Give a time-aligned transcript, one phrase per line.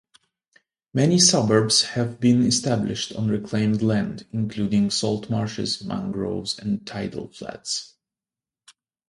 [0.95, 7.93] Many suburbs have been established on reclaimed land including saltmarshes, mangroves and tidal flats.